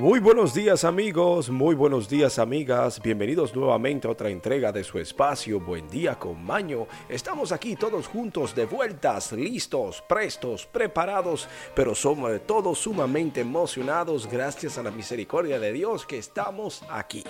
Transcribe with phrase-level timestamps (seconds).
[0.00, 4.98] Muy buenos días amigos, muy buenos días amigas, bienvenidos nuevamente a otra entrega de su
[4.98, 5.60] espacio.
[5.60, 6.86] Buen día con Maño.
[7.06, 11.46] Estamos aquí todos juntos de vueltas, listos, prestos, preparados,
[11.76, 17.22] pero somos todos sumamente emocionados gracias a la misericordia de Dios que estamos aquí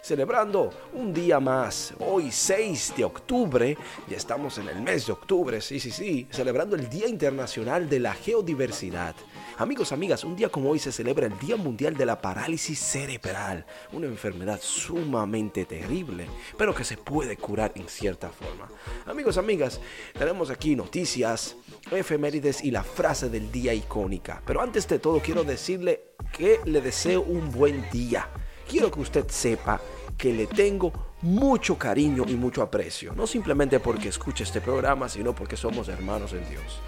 [0.00, 1.94] celebrando un día más.
[1.98, 3.76] Hoy 6 de octubre,
[4.08, 8.00] ya estamos en el mes de octubre, sí, sí, sí, celebrando el Día Internacional de
[8.00, 9.14] la Geodiversidad.
[9.58, 13.66] Amigos, amigas, un día como hoy se celebra el Día Mundial de la Parálisis Cerebral,
[13.92, 18.68] una enfermedad sumamente terrible, pero que se puede curar en cierta forma.
[19.06, 19.80] Amigos, amigas,
[20.16, 21.56] tenemos aquí noticias,
[21.90, 24.42] efemérides y la frase del día icónica.
[24.46, 28.28] Pero antes de todo quiero decirle que le deseo un buen día.
[28.68, 29.80] Quiero que usted sepa
[30.18, 35.34] que le tengo mucho cariño y mucho aprecio, no simplemente porque escuche este programa, sino
[35.34, 36.80] porque somos hermanos en Dios.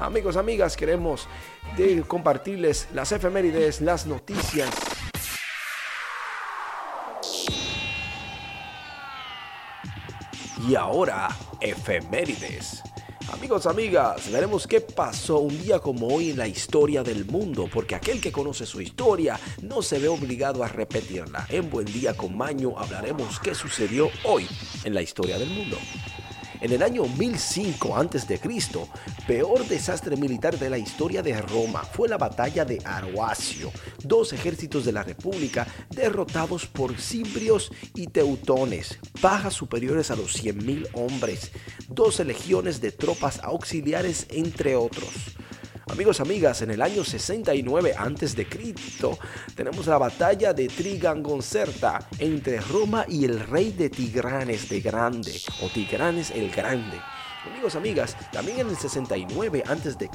[0.00, 1.28] Amigos, amigas, queremos
[2.08, 4.68] compartirles las efemérides, las noticias.
[10.66, 11.28] Y ahora,
[11.60, 12.82] efemérides.
[13.32, 17.94] Amigos, amigas, veremos qué pasó un día como hoy en la historia del mundo, porque
[17.94, 21.46] aquel que conoce su historia no se ve obligado a repetirla.
[21.50, 24.48] En Buen Día con Maño hablaremos qué sucedió hoy
[24.84, 25.76] en la historia del mundo.
[26.60, 28.40] En el año 1005 a.C.,
[29.26, 33.70] peor desastre militar de la historia de Roma fue la batalla de Arwacio,
[34.02, 40.88] dos ejércitos de la República derrotados por cimbrios y teutones, bajas superiores a los 100.000
[40.94, 41.52] hombres,
[41.88, 45.37] 12 legiones de tropas auxiliares entre otros.
[45.90, 48.46] Amigos, amigas, en el año 69 a.C.
[49.54, 55.68] tenemos la batalla de Trigangoncerta entre Roma y el rey de Tigranes de Grande o
[55.68, 57.00] Tigranes el Grande.
[57.50, 60.10] Amigos, amigas, también en el 69 a.C.,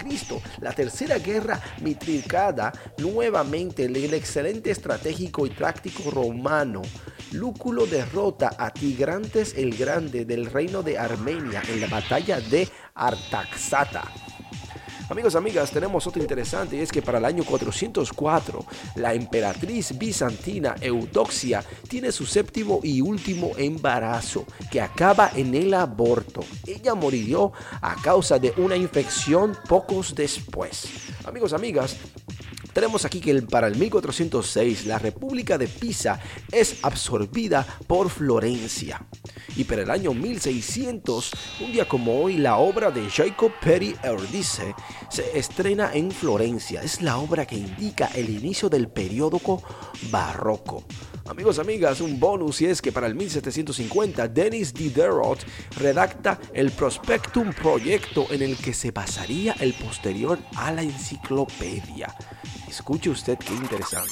[0.62, 6.82] la tercera guerra mitricada, nuevamente el excelente estratégico y táctico romano
[7.34, 14.04] Lúculo derrota a Tigrantes el Grande del reino de Armenia en la batalla de Artaxata.
[15.10, 18.66] Amigos, amigas, tenemos otro interesante y es que para el año 404
[18.96, 26.46] la emperatriz bizantina Eudoxia tiene su séptimo y último embarazo que acaba en el aborto.
[26.66, 30.88] Ella murió a causa de una infección pocos después.
[31.26, 31.98] Amigos, amigas,
[32.72, 36.20] tenemos aquí que para el 1406 la República de Pisa
[36.52, 39.06] es absorbida por Florencia.
[39.56, 41.32] Y para el año 1600,
[41.62, 44.74] un día como hoy, la obra de Jacob Peri Eurydice
[45.10, 46.82] se estrena en Florencia.
[46.82, 49.40] Es la obra que indica el inicio del periodo
[50.10, 50.84] barroco.
[51.30, 55.40] Amigos, amigas, un bonus y es que para el 1750 Denis Diderot
[55.80, 62.14] redacta el Prospectum Proyecto en el que se basaría el posterior a la enciclopedia.
[62.68, 64.12] Escuche usted qué interesante.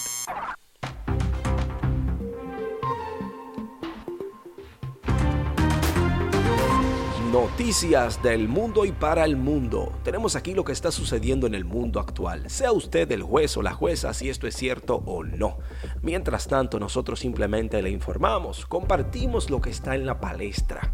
[7.51, 9.91] Noticias del mundo y para el mundo.
[10.03, 12.49] Tenemos aquí lo que está sucediendo en el mundo actual.
[12.49, 15.57] Sea usted el juez o la jueza si esto es cierto o no.
[16.01, 20.93] Mientras tanto, nosotros simplemente le informamos, compartimos lo que está en la palestra.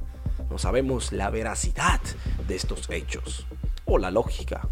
[0.50, 2.01] No sabemos la veracidad
[2.47, 3.45] de estos hechos
[3.85, 4.68] o la lógica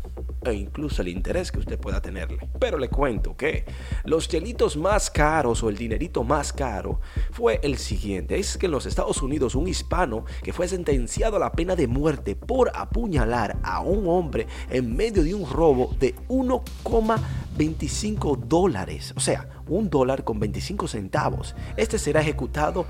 [0.46, 2.48] e incluso el interés que usted pueda tenerle.
[2.60, 3.66] Pero le cuento que
[4.04, 7.00] los chelitos más caros o el dinerito más caro
[7.32, 8.38] fue el siguiente.
[8.38, 11.88] Es que en los Estados Unidos un hispano que fue sentenciado a la pena de
[11.88, 19.14] muerte por apuñalar a un hombre en medio de un robo de 1,25 dólares.
[19.16, 21.56] O sea, un dólar con 25 centavos.
[21.78, 22.86] Este será ejecutado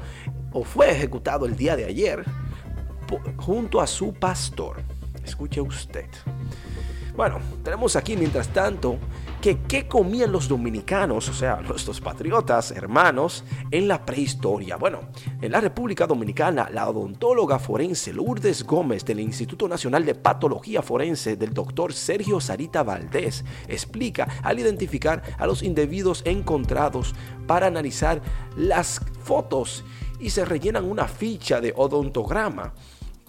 [0.52, 2.26] o fue ejecutado el día de ayer
[3.38, 4.78] junto a su pastor.
[5.24, 6.06] Escuche usted.
[7.16, 8.98] Bueno, tenemos aquí mientras tanto
[9.42, 14.76] que qué comían los dominicanos, o sea, nuestros patriotas, hermanos, en la prehistoria.
[14.76, 15.00] Bueno,
[15.42, 21.38] en la República Dominicana, la odontóloga forense Lourdes Gómez del Instituto Nacional de Patología Forense
[21.38, 27.16] del doctor Sergio Sarita Valdés explica al identificar a los individuos encontrados
[27.48, 28.22] para analizar
[28.58, 29.86] las fotos
[30.20, 32.74] y se rellenan una ficha de odontograma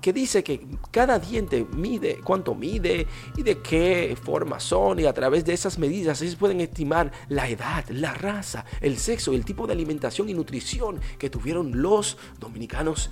[0.07, 5.13] que dice que cada diente mide cuánto mide y de qué forma son y a
[5.13, 9.67] través de esas medidas ellos pueden estimar la edad, la raza, el sexo el tipo
[9.67, 13.11] de alimentación y nutrición que tuvieron los dominicanos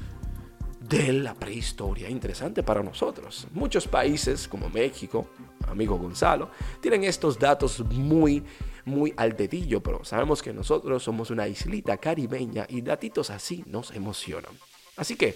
[0.89, 2.09] de la prehistoria.
[2.09, 3.49] Interesante para nosotros.
[3.51, 5.27] Muchos países como México,
[5.67, 6.51] amigo Gonzalo,
[6.81, 8.45] tienen estos datos muy
[8.85, 13.91] muy al dedillo, pero sabemos que nosotros somos una islita caribeña y datitos así nos
[13.91, 14.53] emocionan.
[14.97, 15.35] Así que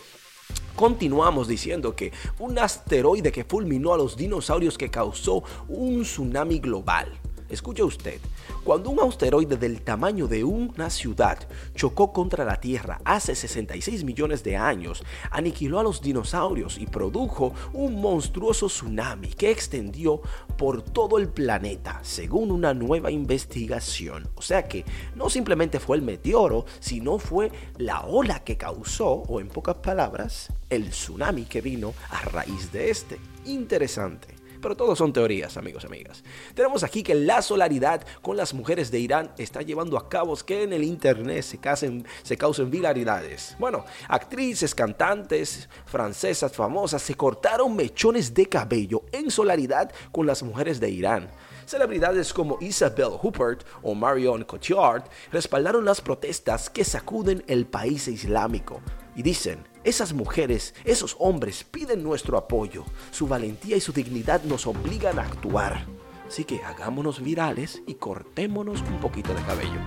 [0.79, 7.19] Continuamos diciendo que un asteroide que fulminó a los dinosaurios que causó un tsunami global.
[7.49, 8.21] Escuche usted,
[8.63, 11.39] cuando un asteroide del tamaño de una ciudad
[11.75, 17.55] chocó contra la Tierra hace 66 millones de años, aniquiló a los dinosaurios y produjo
[17.73, 20.21] un monstruoso tsunami que extendió
[20.59, 24.29] por todo el planeta, según una nueva investigación.
[24.35, 24.85] O sea que
[25.15, 30.53] no simplemente fue el meteoro, sino fue la ola que causó, o en pocas palabras,
[30.69, 33.19] el tsunami que vino a raíz de este.
[33.47, 34.38] Interesante.
[34.61, 36.25] Pero todo son teorías, amigos y amigas.
[36.55, 40.63] Tenemos aquí que la solaridad con las mujeres de Irán está llevando a cabo que
[40.63, 43.57] en el internet se, casen, se causen vilaridades.
[43.59, 50.81] Bueno, actrices, cantantes, francesas famosas se cortaron mechones de cabello en solaridad con las mujeres
[50.81, 51.31] de Irán.
[51.67, 58.81] Celebridades como Isabel Huppert o Marion Cotillard respaldaron las protestas que sacuden el país islámico
[59.15, 62.85] y dicen, esas mujeres, esos hombres piden nuestro apoyo.
[63.11, 65.87] Su valentía y su dignidad nos obligan a actuar.
[66.27, 69.81] Así que hagámonos virales y cortémonos un poquito de cabello.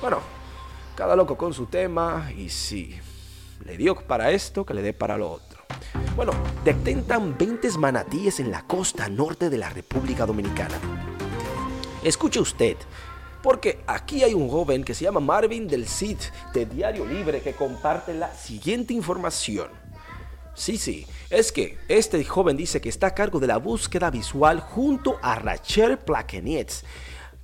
[0.00, 0.20] Bueno,
[0.94, 2.98] cada loco con su tema y si
[3.64, 5.62] le dio para esto, que le dé para lo otro.
[6.16, 6.32] Bueno,
[6.64, 10.78] detectan 20 manatíes en la costa norte de la República Dominicana.
[12.04, 12.76] Escuche usted,
[13.42, 16.18] porque aquí hay un joven que se llama Marvin del Cid
[16.52, 19.68] de Diario Libre que comparte la siguiente información.
[20.54, 24.60] Sí, sí, es que este joven dice que está a cargo de la búsqueda visual
[24.60, 26.82] junto a Rachel Plaquenietz,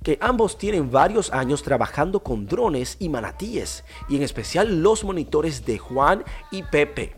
[0.03, 5.65] que ambos tienen varios años trabajando con drones y manatíes, y en especial los monitores
[5.65, 7.15] de Juan y Pepe.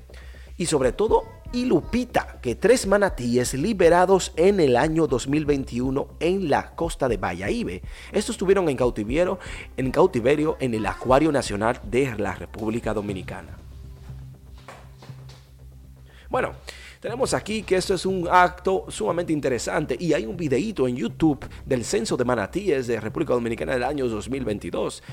[0.56, 6.76] Y sobre todo y Lupita, que tres manatíes liberados en el año 2021 en la
[6.76, 7.82] costa de Bayaibe.
[8.12, 9.40] Estos estuvieron en cautiverio,
[9.78, 13.58] en cautiverio en el Acuario Nacional de la República Dominicana.
[16.30, 16.54] Bueno,
[17.00, 21.46] tenemos aquí que esto es un acto sumamente interesante y hay un videíto en YouTube
[21.66, 25.04] del censo de manatíes de República Dominicana del año 2022.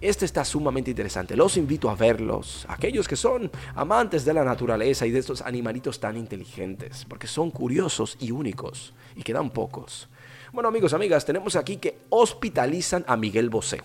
[0.00, 1.36] Este está sumamente interesante.
[1.36, 2.64] Los invito a verlos.
[2.68, 7.50] Aquellos que son amantes de la naturaleza y de estos animalitos tan inteligentes, porque son
[7.50, 10.08] curiosos y únicos y quedan pocos.
[10.52, 13.80] Bueno amigos, amigas, tenemos aquí que hospitalizan a Miguel Bosé.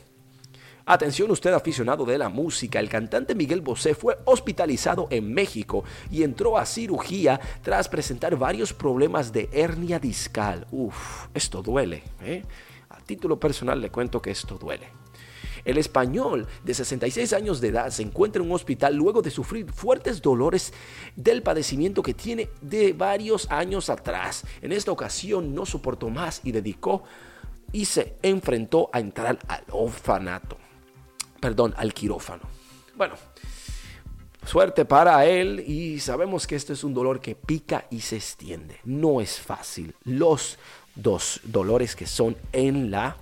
[0.89, 6.23] Atención usted aficionado de la música, el cantante Miguel Bosé fue hospitalizado en México y
[6.23, 10.65] entró a cirugía tras presentar varios problemas de hernia discal.
[10.71, 12.03] Uf, esto duele.
[12.21, 12.41] ¿eh?
[12.87, 14.87] A título personal le cuento que esto duele.
[15.65, 19.69] El español de 66 años de edad se encuentra en un hospital luego de sufrir
[19.69, 20.71] fuertes dolores
[21.17, 24.45] del padecimiento que tiene de varios años atrás.
[24.61, 27.03] En esta ocasión no soportó más y dedicó
[27.73, 30.57] y se enfrentó a entrar al orfanato
[31.39, 32.43] perdón, al quirófano.
[32.95, 33.15] Bueno,
[34.45, 38.79] suerte para él y sabemos que esto es un dolor que pica y se extiende.
[38.83, 39.95] No es fácil.
[40.03, 40.57] Los
[40.95, 43.17] dos dolores que son en la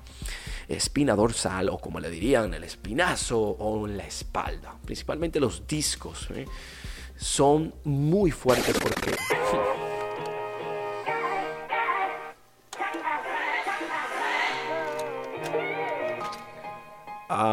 [0.67, 6.27] espina dorsal o como le dirían, el espinazo o en la espalda, principalmente los discos,
[6.31, 6.45] ¿eh?
[7.17, 9.34] son muy fuertes porque...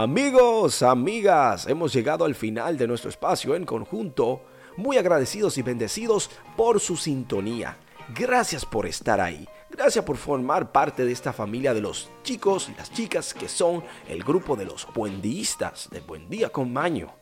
[0.02, 4.42] Amigos, amigas, hemos llegado al final de nuestro espacio en conjunto.
[4.76, 7.76] Muy agradecidos y bendecidos por su sintonía.
[8.12, 9.48] Gracias por estar ahí.
[9.70, 13.84] Gracias por formar parte de esta familia de los chicos y las chicas que son
[14.08, 17.12] el grupo de los buendistas de Buen Día con Maño.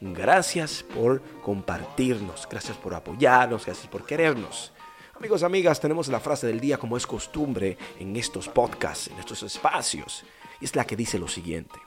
[0.00, 4.72] Gracias por compartirnos, gracias por apoyarnos, gracias por querernos.
[5.14, 9.42] Amigos, amigas, tenemos la frase del día como es costumbre en estos podcasts, en estos
[9.42, 10.24] espacios.
[10.58, 11.78] Y es la que dice lo siguiente.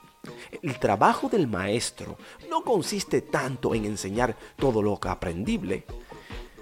[0.61, 2.17] El trabajo del maestro
[2.49, 5.85] no consiste tanto en enseñar todo lo que aprendible,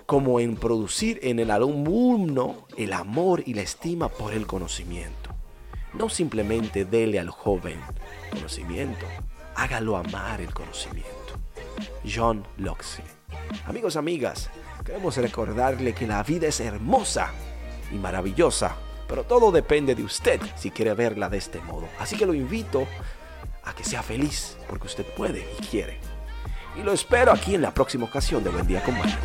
[0.05, 5.29] como en producir en el alumno el amor y la estima por el conocimiento.
[5.93, 7.79] No simplemente dele al joven
[8.31, 9.05] conocimiento,
[9.55, 11.11] hágalo amar el conocimiento.
[12.03, 13.03] John Locke.
[13.65, 14.49] Amigos, amigas,
[14.83, 17.31] queremos recordarle que la vida es hermosa
[17.91, 18.75] y maravillosa,
[19.07, 21.87] pero todo depende de usted si quiere verla de este modo.
[21.99, 22.87] Así que lo invito
[23.73, 25.97] que sea feliz, porque usted puede y quiere.
[26.75, 29.15] Y lo espero aquí en la próxima ocasión de Buen Día con Mario.